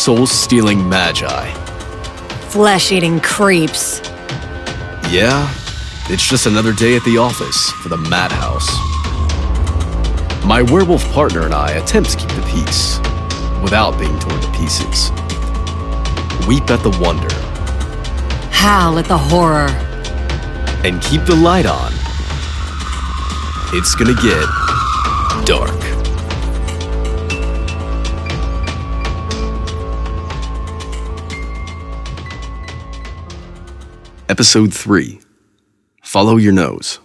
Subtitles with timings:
[0.00, 1.52] soul stealing magi.
[2.48, 4.00] Flesh eating creeps.
[5.10, 5.52] Yeah,
[6.08, 8.66] it's just another day at the office for the madhouse.
[10.46, 12.98] My werewolf partner and I attempt to keep the peace
[13.62, 15.10] without being torn to pieces.
[16.48, 17.28] Weep at the wonder
[18.50, 19.68] Howl at the horror.
[20.82, 21.92] and keep the light on.
[23.74, 24.48] It's gonna get
[25.46, 25.79] dark.
[34.40, 35.20] Episode 3
[36.02, 36.98] Follow Your Nose.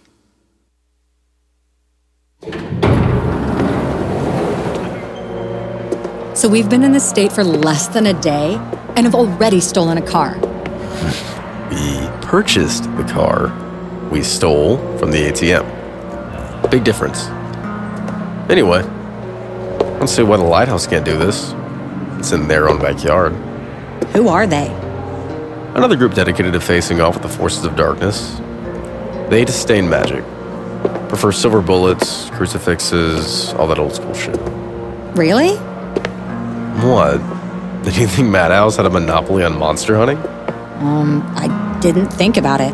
[6.32, 8.54] So we've been in this state for less than a day
[8.96, 10.38] and have already stolen a car.
[11.70, 13.52] We purchased the car
[14.10, 16.70] we stole from the ATM.
[16.70, 17.26] Big difference.
[18.48, 21.52] Anyway, I don't see why the lighthouse can't do this.
[22.18, 23.34] It's in their own backyard.
[24.14, 24.85] Who are they?
[25.76, 28.38] Another group dedicated to facing off with the forces of darkness.
[29.28, 30.24] They disdain magic,
[31.10, 34.38] prefer silver bullets, crucifixes, all that old school shit.
[35.18, 35.56] Really?
[36.80, 37.18] What?
[37.84, 40.16] Did you think Madhouse had a monopoly on monster hunting?
[40.82, 42.72] Um, I didn't think about it.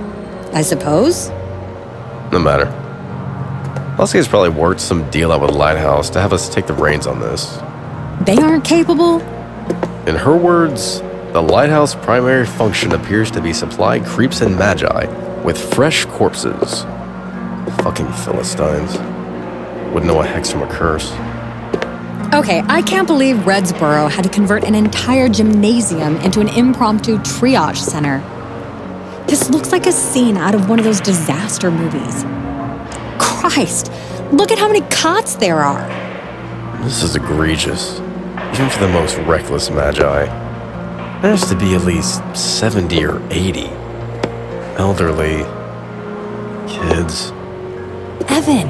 [0.54, 1.28] I suppose?
[2.30, 2.66] No matter.
[3.98, 7.18] Lusky probably worked some deal out with Lighthouse to have us take the reins on
[7.18, 7.56] this.
[8.26, 9.20] They aren't capable?
[10.06, 15.06] In her words, the lighthouse primary function appears to be supply creeps and magi
[15.42, 16.82] with fresh corpses.
[17.82, 18.98] Fucking Philistines.
[19.92, 21.10] Wouldn't know a hex from a curse.
[22.34, 27.78] Okay, I can't believe Redsboro had to convert an entire gymnasium into an impromptu triage
[27.78, 28.18] center.
[29.26, 32.24] This looks like a scene out of one of those disaster movies.
[33.18, 33.90] Christ,
[34.32, 35.88] look at how many cots there are.
[36.82, 38.00] This is egregious.
[38.52, 40.41] Even for the most reckless magi.
[41.22, 43.66] There has to be at least 70 or 80.
[44.76, 45.44] Elderly.
[46.68, 47.30] Kids.
[48.28, 48.66] Evan,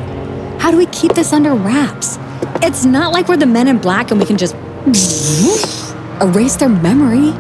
[0.61, 2.19] how do we keep this under wraps?
[2.63, 4.55] It's not like we're the men in black and we can just
[6.21, 7.31] erase their memory.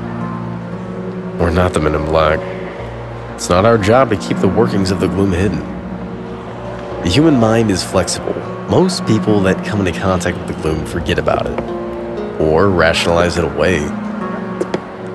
[1.38, 2.40] We're not the men in black.
[3.34, 5.58] It's not our job to keep the workings of the gloom hidden.
[7.02, 8.32] The human mind is flexible.
[8.70, 13.44] Most people that come into contact with the gloom forget about it or rationalize it
[13.44, 13.90] away.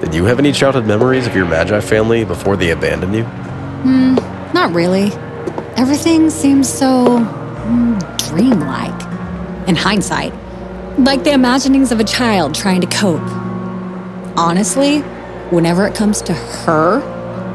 [0.07, 3.23] Did you have any childhood memories of your Magi family before they abandoned you?
[4.53, 5.11] Not really.
[5.75, 9.67] Everything seems so mm, dreamlike.
[9.67, 10.33] In hindsight,
[10.97, 13.19] like the imaginings of a child trying to cope.
[14.37, 14.99] Honestly,
[15.49, 17.01] whenever it comes to her,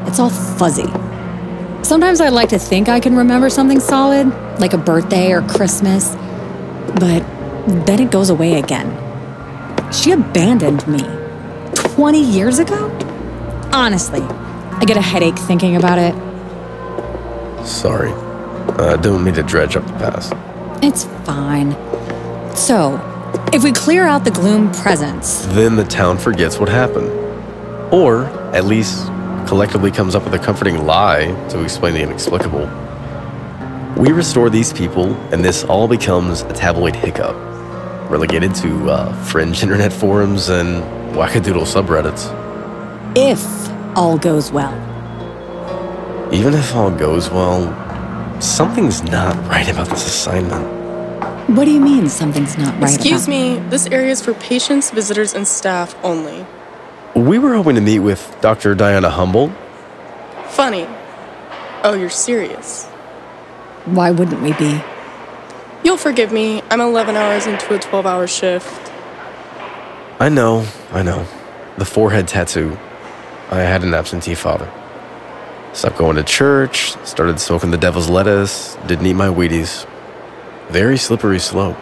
[0.07, 0.91] it's all fuzzy.
[1.81, 4.27] Sometimes I like to think I can remember something solid,
[4.59, 6.13] like a birthday or Christmas,
[6.99, 7.25] but
[7.87, 8.95] then it goes away again.
[9.91, 11.22] She abandoned me
[11.93, 12.89] 20 years ago?
[13.71, 16.15] Honestly, I get a headache thinking about it.
[17.67, 18.11] Sorry.
[18.79, 20.33] I don't mean to dredge up the past.
[20.83, 21.73] It's fine.
[22.55, 22.99] So,
[23.53, 27.11] if we clear out the gloom presence, Then the town forgets what happened.
[27.93, 29.05] Or, at least,
[29.47, 32.67] collectively comes up with a comforting lie to explain the inexplicable.
[33.97, 37.35] We restore these people, and this all becomes a tabloid hiccup,
[38.09, 40.83] relegated to uh, fringe internet forums and
[41.13, 42.31] wackadoodle subreddits.
[43.15, 43.43] if
[43.97, 44.73] all goes well.
[46.33, 47.61] Even if all goes well,
[48.41, 50.65] something's not right about this assignment.
[51.49, 54.89] What do you mean something's not right Excuse about me, this area is for patients,
[54.91, 56.45] visitors, and staff only.
[57.15, 58.73] We were hoping to meet with Dr.
[58.73, 59.51] Diana Humboldt.
[60.47, 60.87] Funny.
[61.83, 62.85] Oh, you're serious.
[63.85, 64.81] Why wouldn't we be?
[65.83, 68.91] You'll forgive me, I'm 11 hours into a 12 hour shift.
[70.19, 71.27] I know, I know.
[71.77, 72.77] The forehead tattoo.
[73.49, 74.71] I had an absentee father.
[75.73, 79.87] Stopped going to church, started smoking the devil's lettuce, didn't eat my Wheaties.
[80.69, 81.77] Very slippery slope.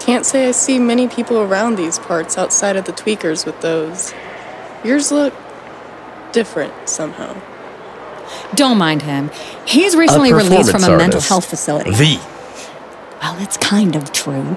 [0.00, 4.12] Can't say I see many people around these parts outside of the tweakers with those.
[4.84, 5.34] Yours look
[6.32, 7.34] different somehow.
[8.54, 9.30] Don't mind him.
[9.66, 11.90] He's recently released from a performance mental health facility.
[11.90, 12.20] The.
[13.20, 14.56] well, it's kind of true.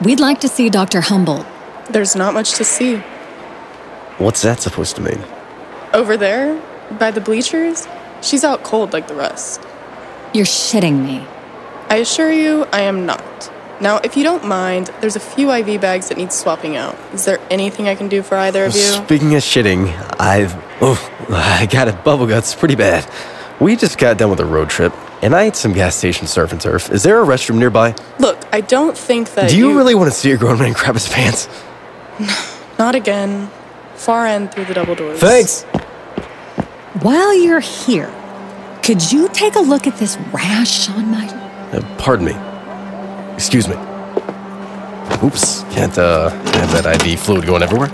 [0.00, 1.00] We'd like to see Dr.
[1.00, 1.46] Humboldt.
[1.90, 2.96] There's not much to see.
[4.18, 5.22] What's that supposed to mean?
[5.92, 6.60] Over there,
[6.98, 7.86] by the bleachers,
[8.22, 9.60] she's out cold like the rest.
[10.34, 11.26] You're shitting me.
[11.88, 13.52] I assure you, I am not.
[13.80, 16.96] Now, if you don't mind, there's a few IV bags that need swapping out.
[17.12, 18.80] Is there anything I can do for either of you?
[18.80, 19.88] Speaking of shitting,
[20.18, 20.54] I've.
[20.80, 20.98] Oh,
[21.28, 23.08] I got it bubble guts pretty bad.
[23.60, 26.52] We just got done with a road trip, and I ate some gas station surf
[26.52, 26.90] and turf.
[26.90, 27.94] Is there a restroom nearby?
[28.18, 30.94] Look, I don't think that Do you really want to see a grown man crap
[30.94, 31.48] his pants?
[32.78, 33.50] Not again.
[33.94, 35.18] Far end through the double doors.
[35.18, 35.62] Thanks!
[37.02, 38.12] While you're here,
[38.82, 41.26] could you take a look at this rash on my.
[41.72, 42.34] Uh, pardon me.
[43.34, 43.74] Excuse me.
[45.22, 47.88] Oops, can't uh, have that IV fluid going everywhere.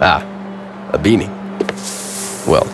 [0.00, 0.22] Ah,
[0.92, 1.28] a beanie.
[2.46, 2.66] Well,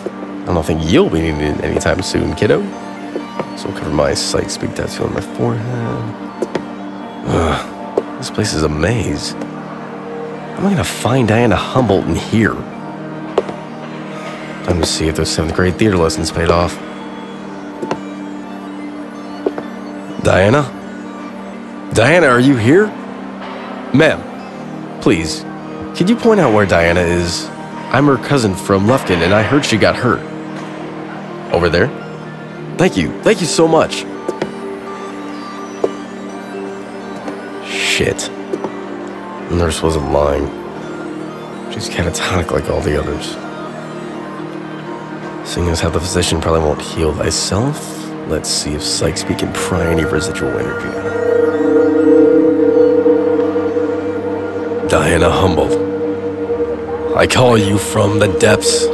[0.49, 2.61] I don't think you'll be needing it anytime soon, kiddo.
[3.55, 6.15] So I'll cover my psych speak tattoo on my forehead.
[7.25, 7.78] Ugh,
[8.19, 9.31] this place is a maze.
[9.31, 12.53] How am I gonna find Diana Humboldt in here?
[14.65, 16.77] Time to see if those seventh grade theater lessons paid off.
[20.21, 20.63] Diana?
[21.93, 22.87] Diana, are you here?
[23.93, 25.45] Ma'am, please,
[25.97, 27.47] could you point out where Diana is?
[27.91, 30.19] I'm her cousin from Lufkin, and I heard she got hurt.
[31.53, 31.87] Over there?
[32.77, 33.17] Thank you.
[33.23, 34.03] Thank you so much.
[37.99, 38.31] Shit.
[39.49, 40.47] The nurse wasn't lying.
[41.69, 43.35] She's catatonic like all the others.
[45.45, 47.77] Seeing as how the physician probably won't heal thyself,
[48.29, 51.03] let's see if psych speak can pry any residual energy out.
[54.89, 58.85] Diana Humboldt, I call you from the depths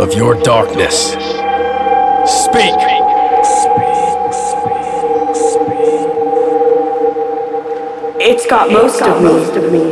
[0.00, 1.12] of your darkness.
[2.26, 2.85] Speak!
[8.46, 9.82] It's got most of me.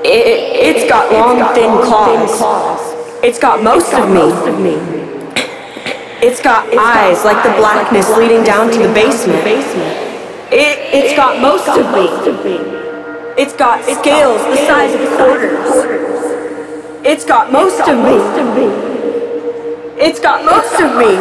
[0.00, 2.80] It, it's got long, thin claws.
[3.22, 4.72] It's got most of me.
[6.24, 9.44] It's got eyes like the blackness leading down to the basement.
[10.50, 12.08] It, it's got most of me.
[13.36, 17.04] It's got scales the size of quarters.
[17.04, 18.16] It's got most of me.
[20.00, 21.12] It's got most of me.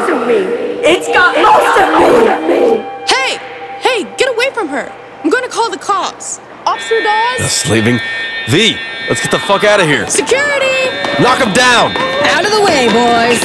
[0.88, 2.80] It's got most of me.
[3.10, 3.40] Hey!
[3.82, 5.05] Hey, get away from her!
[5.26, 6.40] I'm gonna call the cops.
[6.68, 7.40] Officer Dawes?
[7.40, 8.00] Just leaving.
[8.48, 8.78] V,
[9.10, 10.08] let's get the fuck out of here.
[10.08, 10.86] Security!
[11.20, 11.98] Knock him down!
[11.98, 13.42] Out of the way, boys!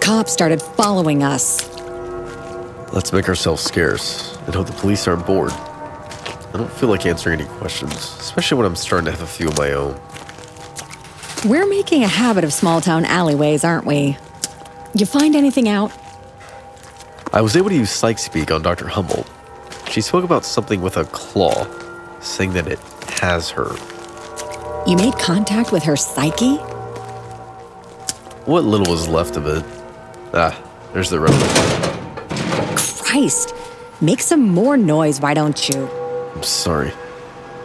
[0.00, 1.68] Cops started following us.
[2.92, 5.52] Let's make ourselves scarce and hope the police aren't bored.
[6.52, 9.48] I don't feel like answering any questions, especially when I'm starting to have a few
[9.48, 10.00] of my own.
[11.46, 14.18] We're making a habit of small town alleyways, aren't we?
[14.92, 15.92] You find anything out?
[17.32, 18.88] I was able to use psych speak on Dr.
[18.88, 19.30] Humboldt.
[19.88, 21.66] She spoke about something with a claw,
[22.20, 22.80] saying that it
[23.20, 23.70] has her.
[24.86, 26.56] You made contact with her psyche?
[28.46, 29.64] What little was left of it.
[30.34, 30.60] Ah,
[30.92, 31.30] there's the road.
[33.04, 33.54] Christ!
[34.00, 35.99] Make some more noise, why don't you?
[36.40, 36.90] I'm sorry.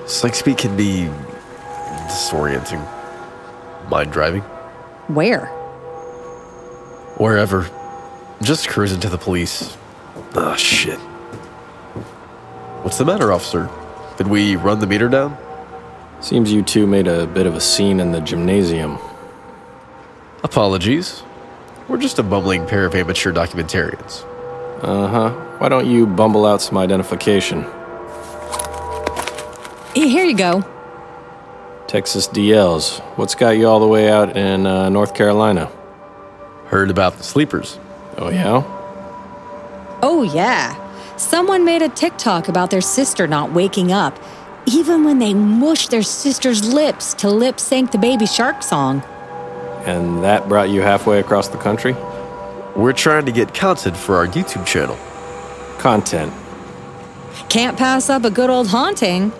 [0.06, 1.10] Psych speak can be
[2.10, 2.86] disorienting.
[3.90, 4.42] Mind driving?
[5.08, 5.46] Where?
[7.16, 7.70] Wherever.
[8.42, 9.78] Just cruising to the police.
[10.36, 11.00] Ah, shit.
[12.84, 13.70] What's the matter, officer?
[14.18, 15.38] Did we run the meter down?
[16.20, 18.98] Seems you two made a bit of a scene in the gymnasium.
[20.44, 21.24] Apologies.
[21.88, 24.26] We're just a bumbling pair of amateur documentarians.
[24.84, 25.30] Uh huh.
[25.60, 27.66] Why don't you bumble out some identification?
[29.96, 30.64] Here you go.
[31.88, 33.00] Texas DLs.
[33.18, 35.72] What's got you all the way out in uh, North Carolina?
[36.66, 37.80] Heard about the sleepers.
[38.18, 38.64] Oh, yeah?
[40.02, 40.76] Oh, yeah.
[41.16, 44.20] Someone made a TikTok about their sister not waking up,
[44.66, 49.02] even when they mushed their sister's lips to lip sync the Baby Shark song.
[49.86, 51.94] And that brought you halfway across the country?
[52.76, 54.98] We're trying to get content for our YouTube channel.
[55.78, 56.34] Content.
[57.48, 59.32] Can't pass up a good old haunting.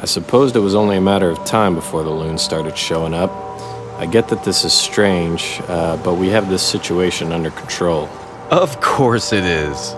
[0.00, 3.32] I supposed it was only a matter of time before the loons started showing up.
[3.98, 8.08] I get that this is strange, uh, but we have this situation under control.
[8.48, 9.96] Of course it is.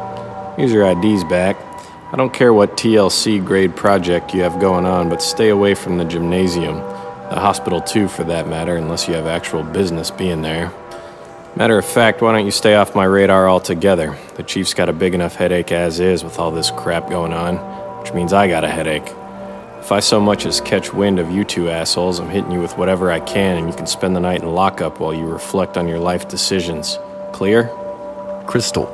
[0.57, 1.59] Here's your IDs back.
[2.13, 5.99] I don't care what TLC grade project you have going on, but stay away from
[5.99, 6.77] the gymnasium.
[6.77, 10.73] The hospital, too, for that matter, unless you have actual business being there.
[11.57, 14.17] Matter of fact, why don't you stay off my radar altogether?
[14.37, 17.57] The chief's got a big enough headache as is with all this crap going on,
[18.01, 19.13] which means I got a headache.
[19.91, 22.79] If I so much as catch wind of you two assholes, I'm hitting you with
[22.79, 25.89] whatever I can, and you can spend the night in lockup while you reflect on
[25.89, 26.97] your life decisions.
[27.33, 27.65] Clear?
[28.47, 28.85] Crystal.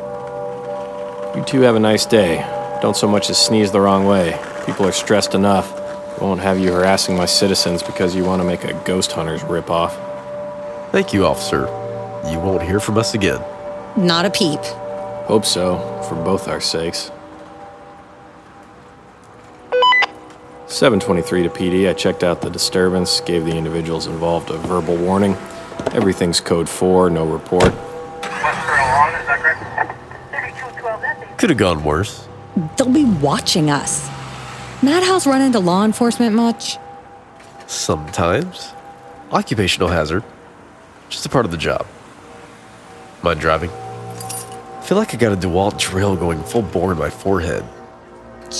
[1.37, 2.38] You two have a nice day.
[2.81, 4.43] Don't so much as sneeze the wrong way.
[4.65, 5.71] People are stressed enough.
[6.19, 9.43] I won't have you harassing my citizens because you want to make a ghost hunter's
[9.43, 9.93] ripoff.
[10.93, 11.67] Thank you, officer.
[12.33, 13.43] You won't hear from us again.
[13.99, 14.61] Not a peep.
[15.29, 15.76] Hope so,
[16.09, 17.11] for both our sakes.
[20.76, 21.88] 723 to PD.
[21.88, 25.33] I checked out the disturbance, gave the individuals involved a verbal warning.
[25.92, 27.73] Everything's code 4, no report.
[31.38, 32.28] Could have gone worse.
[32.76, 34.06] They'll be watching us.
[34.83, 36.76] Madhouse run into law enforcement much?
[37.66, 38.75] Sometimes.
[39.33, 40.25] Occupational hazard.
[41.09, 41.87] Just a part of the job.
[43.23, 43.71] Mind driving?
[44.83, 47.64] feel like I got a DeWalt drill going full bore in my forehead.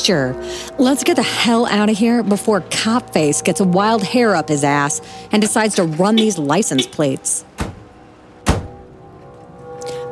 [0.05, 0.35] Sure.
[0.79, 4.63] Let's get the hell out of here before Copface gets a wild hair up his
[4.63, 5.01] ass
[5.33, 7.45] and decides to run these license plates.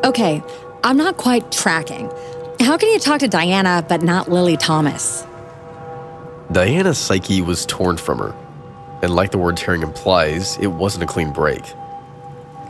[0.05, 0.43] Okay,
[0.83, 2.11] I'm not quite tracking.
[2.61, 5.27] How can you talk to Diana but not Lily Thomas?
[6.53, 8.35] Diana's psyche was torn from her,
[9.03, 11.63] and like the word tearing implies, it wasn't a clean break.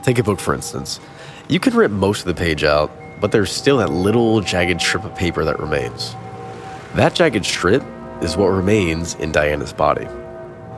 [0.03, 1.01] Take a book, for instance.
[1.49, 2.91] You can rip most of the page out,
[3.21, 6.15] but there's still that little jagged strip of paper that remains.
[6.95, 7.83] That jagged strip
[8.23, 10.07] is what remains in Diana's body.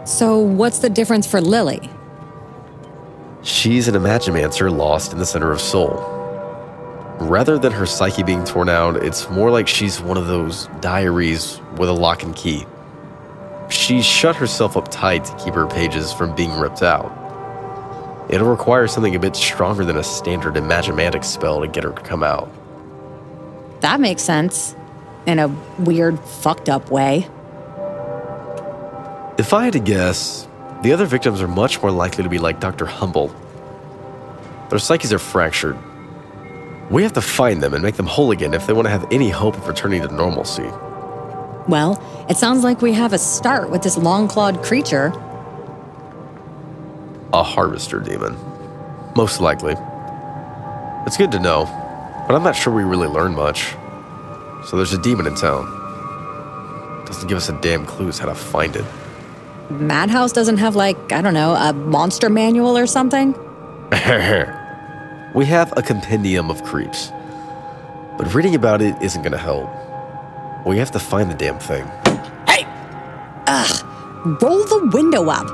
[0.04, 1.90] So, what's the difference for Lily?
[3.42, 5.94] She's an Imagimancer lost in the center of soul.
[7.20, 11.60] Rather than her psyche being torn out, it's more like she's one of those diaries
[11.76, 12.64] with a lock and key.
[13.68, 17.10] She shut herself up tight to keep her pages from being ripped out.
[18.30, 22.02] It'll require something a bit stronger than a standard Imagimantic spell to get her to
[22.02, 22.48] come out.
[23.80, 24.75] That makes sense.
[25.26, 27.28] In a weird, fucked up way.
[29.38, 30.46] If I had to guess,
[30.82, 32.86] the other victims are much more likely to be like Dr.
[32.86, 33.34] Humboldt.
[34.70, 35.76] Their psyches are fractured.
[36.90, 39.10] We have to find them and make them whole again if they want to have
[39.12, 40.70] any hope of returning to normalcy.
[41.68, 45.08] Well, it sounds like we have a start with this long clawed creature.
[47.32, 48.36] A harvester demon.
[49.16, 49.74] Most likely.
[51.06, 51.64] It's good to know,
[52.26, 53.74] but I'm not sure we really learn much.
[54.66, 55.64] So there's a demon in town.
[57.06, 58.84] Doesn't give us a damn clue as how to find it.
[59.70, 63.32] Madhouse doesn't have, like, I don't know, a monster manual or something?
[65.34, 67.12] we have a compendium of creeps,
[68.18, 69.70] but reading about it isn't going to help.
[70.66, 71.86] We have to find the damn thing.
[72.48, 72.64] Hey!
[73.46, 73.86] Ugh.
[74.42, 75.46] Roll the window up.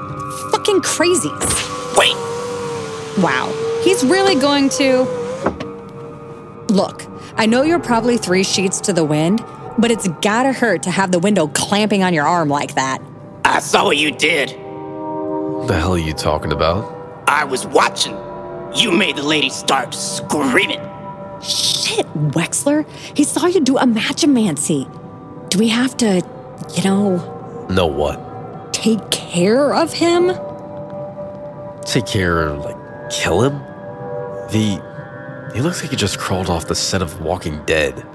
[0.52, 1.98] Fucking crazies.
[1.98, 2.16] Wait!
[3.22, 3.52] Wow.
[3.84, 5.02] He's really going to.
[6.68, 7.02] Look,
[7.36, 9.44] I know you're probably three sheets to the wind,
[9.78, 13.00] but it's gotta hurt to have the window clamping on your arm like that.
[13.44, 14.50] I saw what you did.
[14.50, 17.24] The hell are you talking about?
[17.26, 18.16] I was watching.
[18.74, 20.80] You made the lady start screaming.
[21.42, 22.86] Shit, Wexler.
[23.16, 24.86] He saw you do a Imagimancy.
[25.50, 26.22] Do we have to,
[26.76, 28.28] you know, Know what?
[28.72, 30.28] take care of him?
[31.84, 32.76] Take care of, like,
[33.10, 33.58] kill him?
[34.50, 34.80] The.
[35.54, 38.06] He looks like he just crawled off the set of Walking Dead.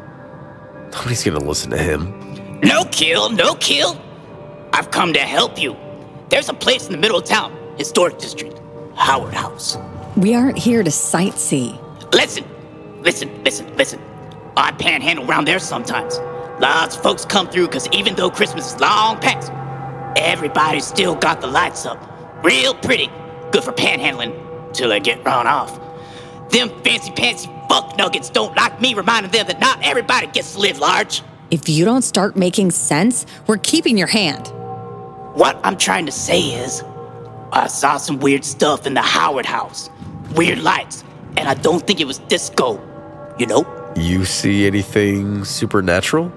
[0.91, 2.59] Nobody's gonna listen to him.
[2.63, 4.01] No kill, no kill.
[4.73, 5.75] I've come to help you.
[6.29, 8.59] There's a place in the middle of town, historic district,
[8.95, 9.77] Howard House.
[10.15, 11.79] We aren't here to sightsee.
[12.11, 12.43] Listen,
[13.01, 14.01] listen, listen, listen.
[14.57, 16.17] I panhandle around there sometimes.
[16.59, 19.51] Lots of folks come through because even though Christmas is long past,
[20.17, 22.43] everybody's still got the lights up.
[22.43, 23.11] Real pretty.
[23.51, 25.79] Good for panhandling till they get run off.
[26.49, 30.59] Them fancy pantsy fuck nuggets don't like me reminding them that not everybody gets to
[30.59, 31.21] live large.
[31.51, 34.47] If you don't start making sense, we're keeping your hand.
[35.33, 36.83] What I'm trying to say is,
[37.51, 39.89] I saw some weird stuff in the Howard house.
[40.35, 41.03] Weird lights.
[41.37, 42.81] And I don't think it was disco.
[43.37, 43.93] You know?
[43.95, 46.31] You see anything supernatural?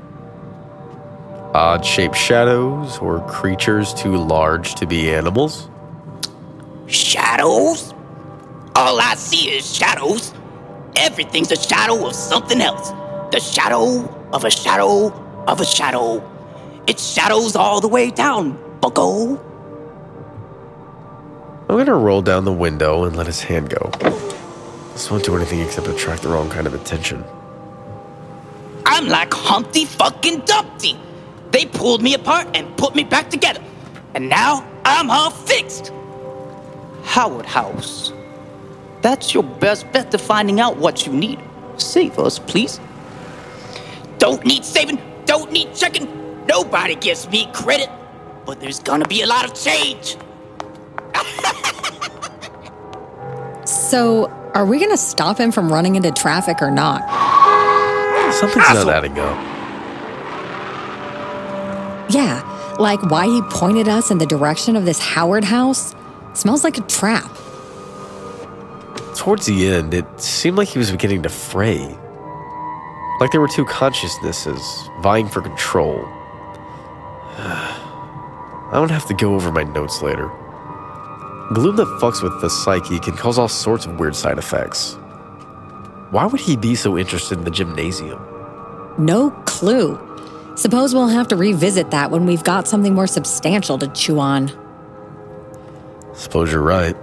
[1.55, 5.69] Odd shaped shadows or creatures too large to be animals?
[6.87, 7.90] Shadows?
[8.75, 10.33] All I see is shadows.
[10.97, 12.91] Everything's a shadow of something else.
[13.33, 15.13] The shadow of a shadow
[15.47, 16.23] of a shadow.
[16.87, 19.37] It's shadows all the way down, bucko.
[21.69, 23.91] I'm gonna roll down the window and let his hand go.
[24.93, 27.25] This won't do anything except attract the wrong kind of attention.
[28.87, 30.99] I'm like Humpty fucking Dumpty.
[31.53, 33.63] They pulled me apart and put me back together.
[34.15, 35.93] And now I'm all fixed.
[37.05, 38.13] Howard House.
[39.03, 41.41] That's your best bet to finding out what you need.
[41.77, 42.79] Save us, please.
[44.19, 46.47] Don't need saving, don't need checking.
[46.47, 47.89] Nobody gives me credit.
[48.45, 50.17] But there's gonna be a lot of change.
[53.91, 57.03] So, are we gonna stop him from running into traffic or not?
[58.35, 59.37] Something's not adding up.
[62.13, 65.95] Yeah, like why he pointed us in the direction of this Howard house?
[66.35, 67.31] Smells like a trap.
[69.21, 71.95] Towards the end, it seemed like he was beginning to fray.
[73.21, 74.63] Like there were two consciousnesses
[75.03, 76.03] vying for control.
[77.37, 80.27] I don't have to go over my notes later.
[81.53, 84.95] Gloom that fucks with the psyche can cause all sorts of weird side effects.
[86.13, 88.25] Why would he be so interested in the gymnasium?
[88.97, 90.01] No clue.
[90.57, 94.51] Suppose we'll have to revisit that when we've got something more substantial to chew on.
[96.15, 96.97] Suppose you're right.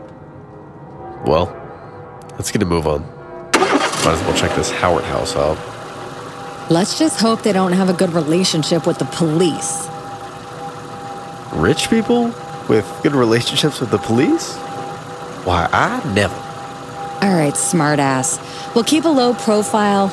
[1.24, 1.66] Well,
[2.38, 3.02] let's get a move on.
[3.52, 5.58] Might as well check this Howard house out.
[6.70, 9.88] Let's just hope they don't have a good relationship with the police.
[11.54, 12.34] Rich people
[12.68, 14.56] with good relationships with the police?
[15.46, 16.36] Why, I never.
[17.26, 18.76] All right, smartass.
[18.76, 20.10] We'll keep a low profile.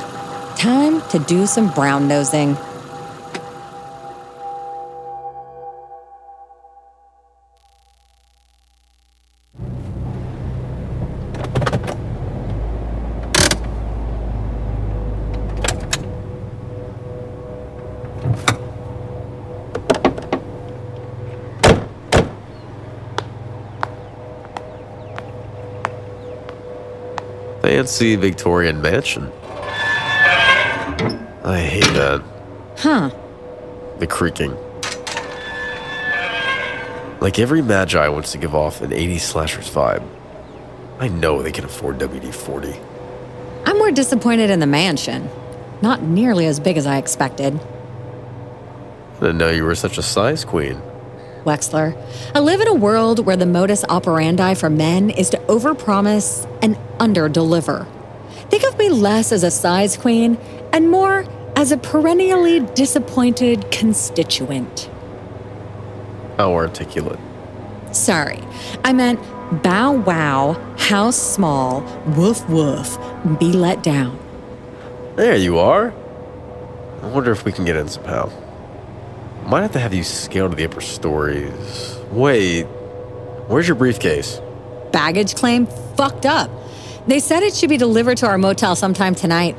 [0.57, 2.57] Time to do some brown nosing.
[27.85, 29.31] Fancy Victorian mansion.
[31.45, 32.25] I hate that.
[32.79, 33.11] Huh.
[33.99, 34.57] The creaking.
[37.21, 40.03] Like every Magi wants to give off an 80s slashers vibe.
[40.99, 42.75] I know they can afford WD 40.
[43.67, 45.29] I'm more disappointed in the mansion.
[45.83, 47.61] Not nearly as big as I expected.
[49.17, 50.81] I didn't know you were such a size queen.
[51.45, 51.97] Wexler.
[52.35, 56.77] I live in a world where the modus operandi for men is to overpromise and
[56.99, 57.87] underdeliver.
[58.51, 60.39] Think of me less as a size queen
[60.73, 64.91] and more as a perennially disappointed constituent.
[66.37, 67.21] How articulate.
[67.93, 68.41] Sorry,
[68.85, 69.21] I meant
[69.63, 71.83] bow wow, house small,
[72.17, 72.99] woof woof,
[73.39, 74.19] be let down.
[75.17, 75.95] There you are.
[77.03, 78.31] I wonder if we can get in somehow.
[79.47, 81.99] Might have to have you scale to the upper stories.
[82.11, 82.65] Wait,
[83.47, 84.41] where's your briefcase?
[84.91, 85.67] Baggage claim
[85.97, 86.51] fucked up.
[87.07, 89.55] They said it should be delivered to our motel sometime tonight.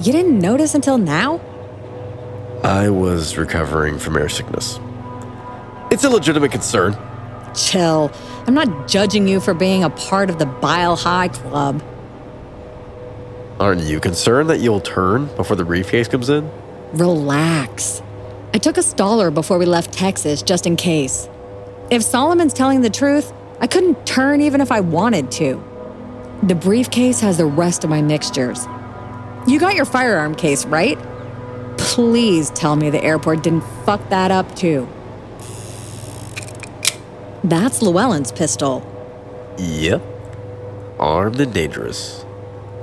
[0.00, 1.40] You didn't notice until now?
[2.62, 4.78] I was recovering from air sickness.
[5.90, 6.96] It's a legitimate concern.
[7.54, 8.12] Chill.
[8.46, 11.82] I'm not judging you for being a part of the Bile High Club.
[13.58, 16.50] Aren't you concerned that you'll turn before the briefcase comes in?
[16.92, 18.02] Relax.
[18.56, 21.28] I took a staller before we left Texas just in case.
[21.90, 25.62] If Solomon's telling the truth, I couldn't turn even if I wanted to.
[26.42, 28.64] The briefcase has the rest of my mixtures.
[29.46, 30.98] You got your firearm case, right?
[31.76, 34.88] Please tell me the airport didn't fuck that up too.
[37.44, 38.80] That's Llewellyn's pistol.
[39.58, 40.00] Yep.
[40.98, 42.24] Armed and dangerous.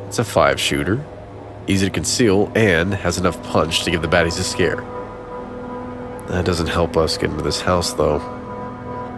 [0.05, 1.03] It's a five shooter,
[1.65, 4.92] easy to conceal, and has enough punch to give the baddies a scare.
[6.33, 8.17] That doesn't help us get into this house, though.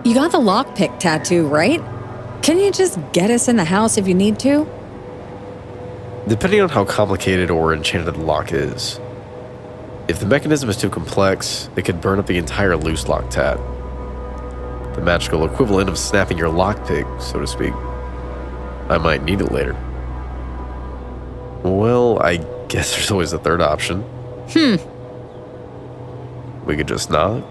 [0.04, 1.82] You got the lockpick tattoo, right?
[2.42, 4.68] Can you just get us in the house if you need to?
[6.28, 9.00] Depending on how complicated or enchanted the lock is.
[10.10, 13.56] If the mechanism is too complex, it could burn up the entire loose lock tat.
[14.96, 17.74] The magical equivalent of snapping your lockpick, so to speak.
[18.90, 19.74] I might need it later.
[21.64, 24.02] Well, I guess there's always a third option.
[24.50, 24.76] Hmm.
[26.66, 27.44] We could just not.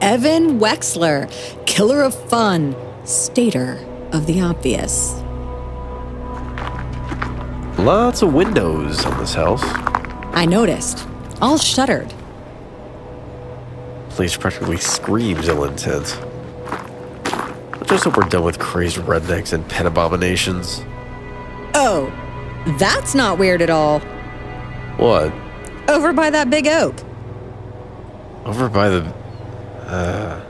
[0.00, 1.30] Evan Wexler,
[1.66, 3.78] killer of fun, stater
[4.12, 5.14] of the obvious.
[7.78, 9.62] Lots of windows on this house.
[10.34, 11.06] I noticed.
[11.40, 12.12] All shuttered.
[14.10, 16.18] Place practically screams ill intent.
[16.66, 20.82] I just hope we're done with crazed rednecks and pet abominations.
[21.74, 22.12] Oh,
[22.78, 24.00] that's not weird at all.
[24.96, 25.32] What?
[25.88, 26.96] Over by that big oak.
[28.46, 29.02] Over by the.
[29.86, 30.40] Uh.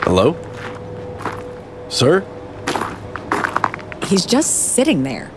[0.00, 0.34] Hello?
[1.90, 2.24] Sir?
[4.06, 5.30] He's just sitting there.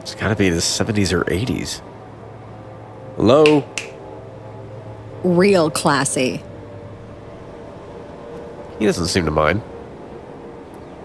[0.00, 1.82] It's gotta be the 70s or 80s.
[3.14, 3.64] Hello?
[5.22, 6.42] Real classy.
[8.80, 9.62] He doesn't seem to mind.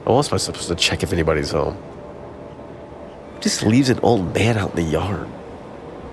[0.06, 1.78] How else am I supposed to check if anybody's home?
[3.36, 5.30] He just leaves an old man out in the yard.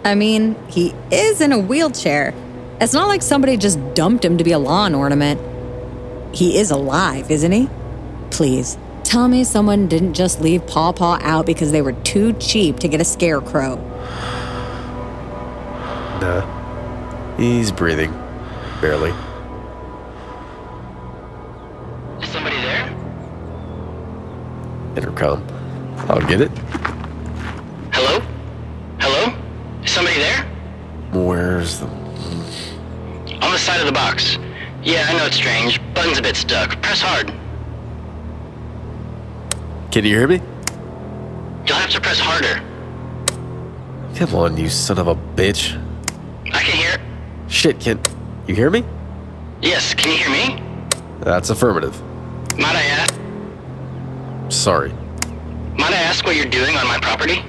[0.05, 2.35] I mean, he is in a wheelchair.
[2.81, 5.41] It's not like somebody just dumped him to be a lawn ornament.
[6.35, 7.69] He is alive, isn't he?
[8.31, 12.81] Please, tell me someone didn't just leave Paw Paw out because they were too cheap
[12.81, 13.77] to get a scarecrow.
[16.21, 17.37] Nah.
[17.37, 18.11] He's breathing.
[18.81, 19.11] Barely.
[22.21, 22.89] Is somebody there?
[24.97, 25.47] Intercom.
[26.09, 26.51] I'll get it.
[27.93, 28.21] Hello?
[28.99, 29.35] Hello?
[29.82, 30.45] Is somebody there?
[31.13, 31.87] Where's the.
[31.87, 34.39] On the side of the box.
[34.83, 35.81] Yeah, I know it's strange.
[35.93, 36.81] Button's a bit stuck.
[36.81, 37.33] Press hard.
[39.93, 40.41] Can you hear me?
[41.67, 42.63] You'll have to press harder.
[44.17, 45.79] Come on, you son of a bitch.
[46.47, 46.97] I can hear.
[47.49, 48.01] Shit, can
[48.47, 48.85] you hear me?
[49.61, 50.63] Yes, can you hear me?
[51.21, 52.01] That's affirmative.
[52.57, 53.15] Might I ask?
[54.49, 54.93] Sorry.
[55.77, 57.45] Might I ask what you're doing on my property?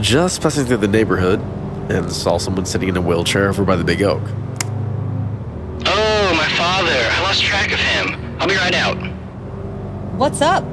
[0.00, 1.40] Just passing through the neighborhood
[1.90, 4.22] and saw someone sitting in a wheelchair over by the big oak.
[5.86, 6.90] Oh, my father.
[6.92, 8.36] I lost track of him.
[8.40, 8.96] I'll be right out.
[10.16, 10.64] What's up?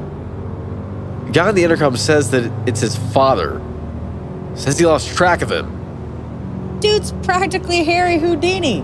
[1.34, 3.62] Guy on the intercom says that it's his father.
[4.56, 6.80] Says he lost track of him.
[6.80, 8.84] Dude's practically Harry Houdini.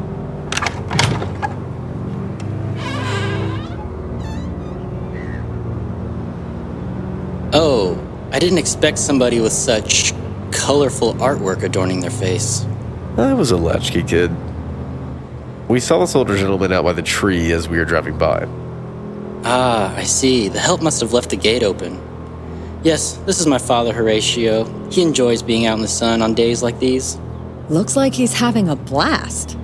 [7.53, 7.97] Oh,
[8.31, 10.13] I didn't expect somebody with such
[10.57, 12.65] colorful artwork adorning their face.
[13.15, 14.31] I was a latchkey kid.
[15.69, 18.47] We saw this older gentleman out by the tree as we were driving by.
[19.43, 20.49] Ah, I see.
[20.49, 22.01] The help must have left the gate open.
[22.83, 24.65] Yes, this is my father, Horatio.
[24.89, 27.17] He enjoys being out in the sun on days like these.
[27.69, 29.57] Looks like he's having a blast.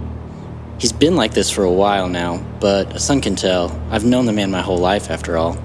[0.77, 3.71] He's been like this for a while now, but a son can tell.
[3.89, 5.57] I've known the man my whole life, after all.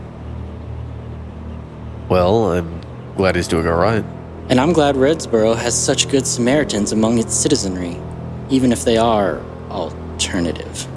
[2.08, 2.80] Well, I'm
[3.16, 4.04] glad he's doing alright.
[4.50, 8.00] And I'm glad Redsboro has such good Samaritans among its citizenry,
[8.48, 10.88] even if they are alternative.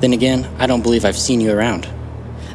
[0.00, 1.88] Then again, I don't believe I've seen you around.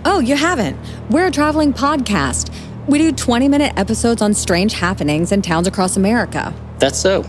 [0.06, 0.78] Oh, you haven't.
[1.10, 2.54] We're a traveling podcast.
[2.88, 6.54] We do 20 minute episodes on strange happenings in towns across America.
[6.78, 7.26] That's so.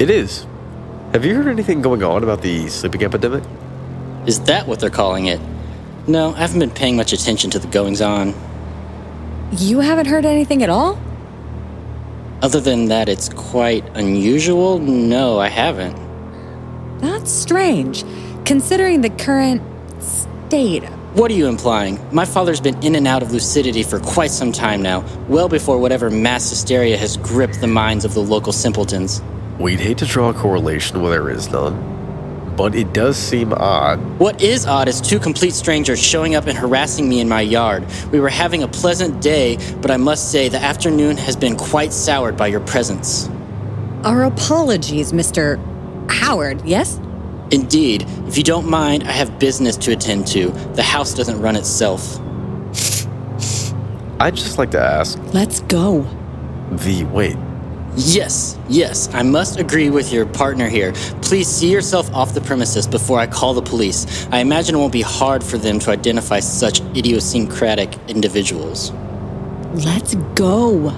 [0.00, 0.46] It is.
[1.12, 3.44] Have you heard anything going on about the sleeping epidemic?
[4.26, 5.40] Is that what they're calling it?
[6.08, 8.34] No, I haven't been paying much attention to the goings on.
[9.52, 10.98] You haven't heard anything at all?
[12.42, 14.78] Other than that, it's quite unusual.
[14.78, 15.94] No, I haven't.
[17.00, 18.02] That's strange,
[18.46, 19.60] considering the current
[20.02, 20.84] state.
[21.12, 21.98] What are you implying?
[22.14, 25.78] My father's been in and out of lucidity for quite some time now, well before
[25.78, 29.20] whatever mass hysteria has gripped the minds of the local simpletons.
[29.58, 31.99] We'd hate to draw a correlation where there is none,
[32.60, 33.98] but it does seem odd.
[34.18, 37.86] What is odd is two complete strangers showing up and harassing me in my yard.
[38.12, 41.90] We were having a pleasant day, but I must say the afternoon has been quite
[41.90, 43.30] soured by your presence.
[44.04, 45.58] Our apologies, Mr.
[46.10, 47.00] Howard, yes?
[47.50, 50.50] Indeed, if you don't mind, I have business to attend to.
[50.74, 52.18] The house doesn't run itself.
[54.20, 56.02] I'd just like to ask Let's go.
[56.72, 57.38] the wait.
[57.96, 60.92] Yes, yes, I must agree with your partner here.
[61.22, 64.28] Please see yourself off the premises before I call the police.
[64.30, 68.92] I imagine it won't be hard for them to identify such idiosyncratic individuals.
[69.72, 70.90] Let's go.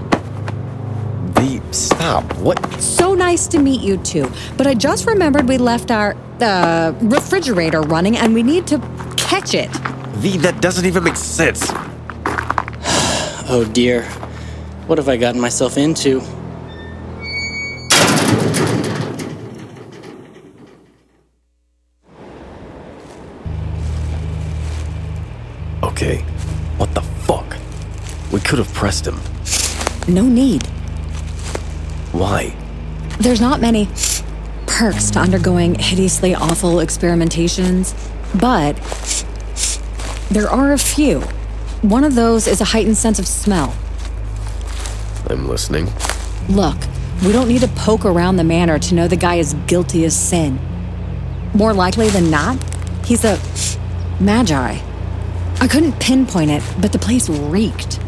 [1.34, 2.24] The stop.
[2.34, 2.58] What?
[2.80, 4.30] So nice to meet you two.
[4.58, 8.78] But I just remembered we left our uh, refrigerator running and we need to
[9.16, 9.72] catch it.
[10.20, 11.72] The that doesn't even make sense.
[13.48, 14.04] Oh dear,
[14.86, 16.22] what have I gotten myself into?
[28.52, 29.18] Could have pressed him.
[30.14, 30.66] No need.
[32.12, 32.54] Why?
[33.18, 33.88] There's not many
[34.66, 37.94] perks to undergoing hideously awful experimentations,
[38.38, 38.74] but
[40.30, 41.20] there are a few.
[41.80, 43.74] One of those is a heightened sense of smell.
[45.30, 45.88] I'm listening.
[46.50, 46.76] Look,
[47.24, 50.14] we don't need to poke around the manor to know the guy is guilty as
[50.14, 50.60] sin.
[51.54, 52.62] More likely than not,
[53.06, 53.40] he's a
[54.20, 54.78] magi.
[55.58, 57.98] I couldn't pinpoint it, but the place reeked.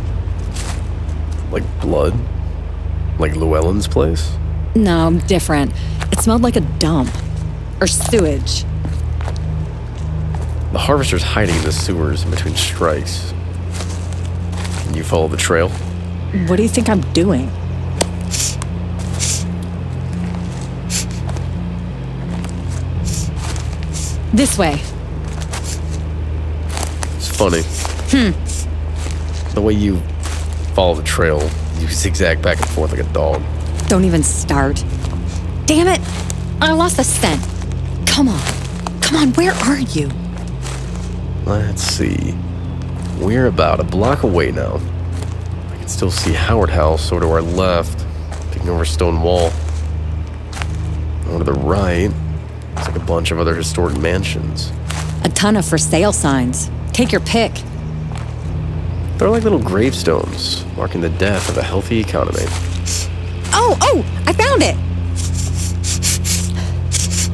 [1.54, 2.18] Like blood?
[3.20, 4.36] Like Llewellyn's place?
[4.74, 5.72] No, different.
[6.10, 7.14] It smelled like a dump.
[7.80, 8.64] Or sewage.
[10.72, 13.32] The harvester's hiding in the sewers in between strikes.
[14.82, 15.68] Can you follow the trail?
[16.48, 17.46] What do you think I'm doing?
[24.32, 24.80] This way.
[27.14, 27.62] It's funny.
[28.10, 28.32] Hmm.
[29.54, 30.02] The way you
[30.74, 31.40] follow the trail,
[31.78, 33.40] you zigzag back and forth like a dog.
[33.87, 34.84] Don't even start.
[35.66, 36.00] Damn it!
[36.60, 37.40] I lost the scent.
[38.06, 38.40] Come on.
[39.00, 40.10] Come on, where are you?
[41.44, 42.34] Let's see.
[43.20, 44.80] We're about a block away now.
[45.70, 48.04] I can still see Howard House over to our left,
[48.52, 49.52] peeking over a stone wall.
[51.28, 52.10] Over to the right,
[52.76, 54.72] it's like a bunch of other historic mansions.
[55.22, 56.70] A ton of for sale signs.
[56.92, 57.52] Take your pick.
[59.16, 62.44] They're like little gravestones, marking the death of a healthy economy.
[63.53, 64.77] Oh, oh, I found it!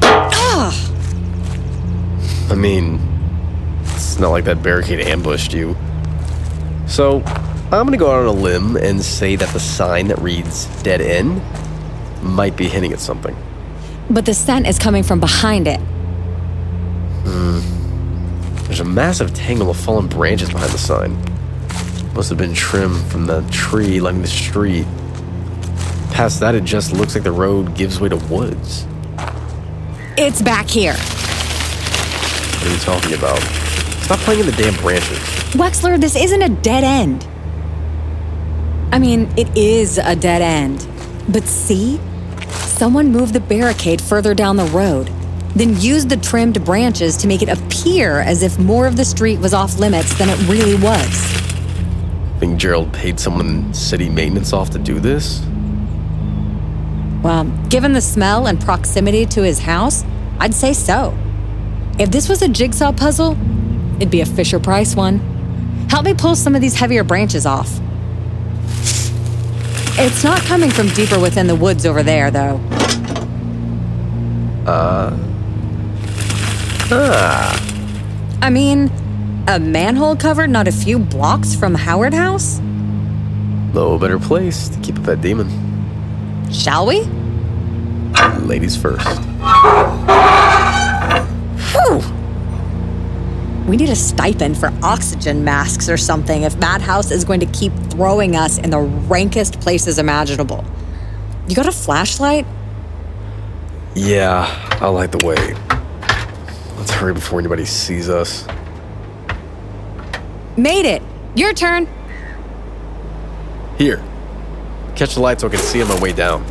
[0.03, 0.91] Ah!
[2.51, 2.99] I mean,
[3.83, 5.75] it's not like that barricade ambushed you.
[6.85, 7.23] So,
[7.71, 11.01] I'm gonna go out on a limb and say that the sign that reads dead
[11.01, 11.41] end
[12.21, 13.35] might be hinting at something.
[14.09, 15.79] But the scent is coming from behind it.
[17.25, 17.61] Hmm.
[18.65, 21.30] There's a massive tangle of fallen branches behind the sign.
[22.13, 24.85] Must have been trimmed from the tree lining the street.
[26.11, 28.85] Past that, it just looks like the road gives way to woods.
[30.17, 30.93] It's back here.
[30.93, 33.39] What are you talking about?
[34.03, 35.17] Stop playing in the damn branches.
[35.53, 37.25] Wexler, this isn't a dead end.
[38.91, 40.85] I mean, it is a dead end.
[41.29, 41.97] But see?
[42.49, 45.09] Someone moved the barricade further down the road,
[45.55, 49.39] then used the trimmed branches to make it appear as if more of the street
[49.39, 51.40] was off limits than it really was.
[52.41, 55.45] Think Gerald paid someone in city maintenance off to do this?
[57.21, 60.03] Well, given the smell and proximity to his house,
[60.39, 61.15] I'd say so.
[61.99, 63.37] If this was a jigsaw puzzle,
[63.97, 65.19] it'd be a Fisher Price one.
[65.87, 67.79] Help me pull some of these heavier branches off.
[69.99, 72.59] It's not coming from deeper within the woods over there, though.
[74.65, 75.15] Uh.
[76.91, 78.39] Ah.
[78.41, 78.89] I mean,
[79.47, 82.59] a manhole cover not a few blocks from Howard House?
[83.73, 85.49] No better place to keep a pet demon.
[86.51, 87.01] Shall we?
[88.39, 89.07] Ladies first.
[91.71, 92.01] Whew!
[93.67, 97.71] We need a stipend for oxygen masks or something if Madhouse is going to keep
[97.89, 100.65] throwing us in the rankest places imaginable.
[101.47, 102.45] You got a flashlight?
[103.95, 104.45] Yeah,
[104.81, 105.53] I like the way.
[106.77, 108.45] Let's hurry before anybody sees us.
[110.61, 111.01] Made it!
[111.33, 111.87] Your turn!
[113.79, 114.03] Here.
[114.95, 116.45] Catch the light so I can see on my way down.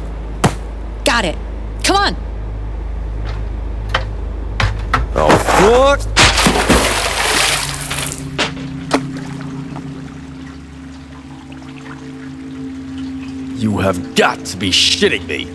[1.05, 1.37] Got it!
[1.85, 2.17] Come on!
[5.15, 6.01] Oh, fuck!
[13.61, 15.47] You have got to be shitting me.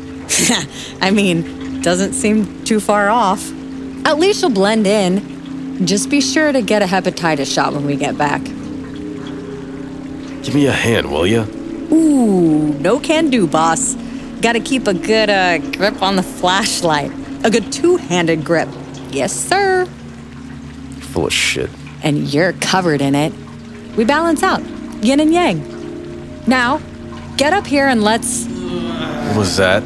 [1.01, 3.51] I mean, doesn't seem too far off.
[4.05, 5.34] At least you'll blend in.
[5.83, 8.43] Just be sure to get a hepatitis shot when we get back.
[10.43, 11.45] Give me a hand, will ya?
[11.91, 13.95] Ooh, no can do, boss.
[14.41, 17.11] Gotta keep a good uh, grip on the flashlight.
[17.43, 18.69] A good two handed grip.
[19.11, 19.85] Yes, sir.
[20.99, 21.69] Full of shit.
[22.03, 23.33] And you're covered in it.
[23.97, 24.63] We balance out,
[25.03, 25.61] yin and yang.
[26.47, 26.79] Now,
[27.37, 28.45] get up here and let's.
[28.45, 29.81] What was that?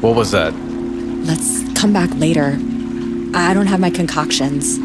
[0.00, 0.54] What was that?
[0.54, 2.56] Let's come back later.
[3.34, 4.78] I don't have my concoctions.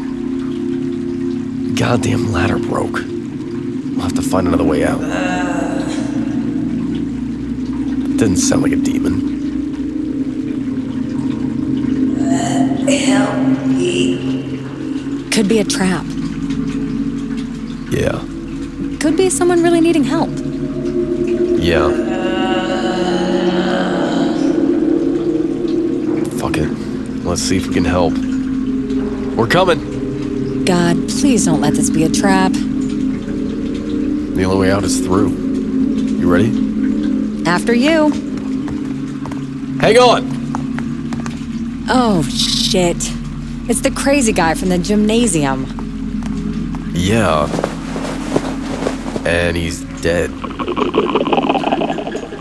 [1.78, 2.94] Goddamn ladder broke.
[2.94, 5.00] We'll have to find another way out.
[8.18, 9.32] Didn't sound like a demon.
[12.88, 14.58] Help me.
[15.30, 16.04] Could be a trap.
[17.90, 18.18] Yeah.
[19.00, 20.30] Could be someone really needing help.
[21.58, 21.90] Yeah.
[26.38, 26.68] Fuck it.
[27.24, 28.14] Let's see if we can help.
[29.36, 30.64] We're coming.
[30.64, 32.52] God, please don't let this be a trap.
[32.52, 35.30] The only way out is through.
[35.30, 37.44] You ready?
[37.46, 38.10] After you.
[39.80, 40.30] Hang on!
[41.88, 42.96] Oh, shit.
[43.68, 45.66] It's the crazy guy from the gymnasium.
[46.94, 47.48] Yeah.
[49.26, 50.30] And he's dead.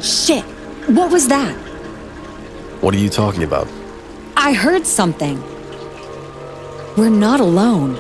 [0.01, 0.45] Shit.
[0.88, 1.56] What was that?
[2.82, 3.67] What are you talking about?
[4.38, 5.41] I heard something.
[6.95, 7.95] We're not alone.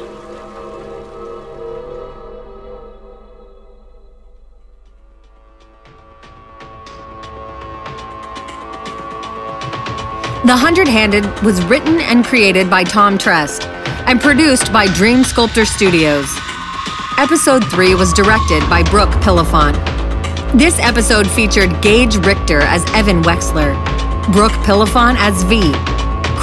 [10.45, 13.63] The Hundred Handed was written and created by Tom Trest
[14.05, 16.27] and produced by Dream Sculptor Studios.
[17.17, 19.73] Episode 3 was directed by Brooke Pillafont.
[20.55, 23.73] This episode featured Gage Richter as Evan Wexler,
[24.31, 25.71] Brooke Pillafont as V,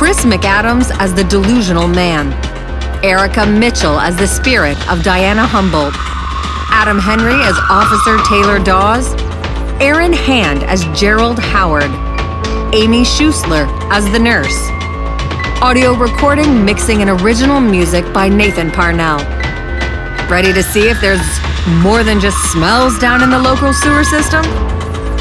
[0.00, 2.32] Chris McAdams as the delusional man,
[3.04, 5.92] Erica Mitchell as the spirit of Diana Humboldt,
[6.72, 9.12] Adam Henry as Officer Taylor Dawes,
[9.78, 11.90] Aaron Hand as Gerald Howard,
[12.74, 14.56] Amy Schusler as the nurse.
[15.60, 19.18] Audio recording, mixing, and original music by Nathan Parnell.
[20.30, 21.20] Ready to see if there's
[21.84, 24.44] more than just smells down in the local sewer system?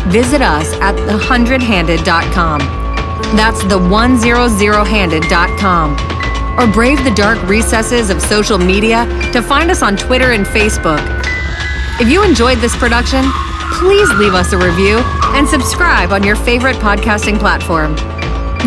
[0.10, 2.79] Visit us at thehundredhanded.com.
[3.36, 6.20] That's the 100handed.com.
[6.60, 11.00] Or brave the dark recesses of social media to find us on Twitter and Facebook.
[12.02, 13.24] If you enjoyed this production,
[13.74, 14.98] please leave us a review
[15.36, 17.96] and subscribe on your favorite podcasting platform.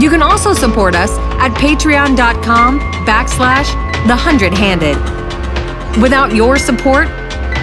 [0.00, 3.66] You can also support us at patreon.com backslash
[4.06, 4.96] The Hundred Handed.
[6.00, 7.08] Without your support,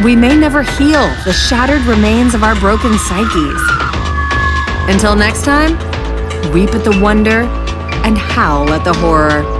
[0.03, 3.59] we may never heal the shattered remains of our broken psyches.
[4.87, 5.75] Until next time,
[6.53, 7.43] weep at the wonder
[8.05, 9.58] and howl at the horror.